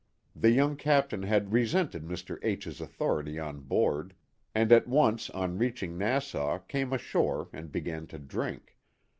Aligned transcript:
The 0.35 0.49
young 0.49 0.77
captain 0.77 1.21
had 1.21 1.53
re 1.53 1.63
sented 1.63 1.99
Mr. 2.07 2.39
H 2.41 2.65
's 2.65 2.81
authority 2.81 3.37
on 3.37 3.59
board, 3.59 4.15
and 4.55 4.71
at 4.71 4.87
once 4.87 5.29
on 5.29 5.59
reaching 5.59 5.95
Nassau 5.95 6.57
came 6.57 6.91
ashore 6.91 7.49
and 7.53 7.71
be 7.71 7.81
gan 7.81 8.07
to 8.07 8.17
drink. 8.17 8.77